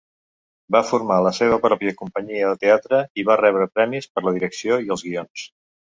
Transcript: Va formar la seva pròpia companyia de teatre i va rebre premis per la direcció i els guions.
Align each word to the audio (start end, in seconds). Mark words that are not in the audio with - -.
Va 0.75 0.79
formar 0.91 1.17
la 1.25 1.33
seva 1.39 1.59
pròpia 1.65 1.93
companyia 1.99 2.49
de 2.53 2.57
teatre 2.65 3.03
i 3.23 3.27
va 3.31 3.39
rebre 3.45 3.69
premis 3.77 4.09
per 4.15 4.29
la 4.29 4.35
direcció 4.39 4.81
i 4.87 4.91
els 4.97 5.05
guions. 5.11 5.45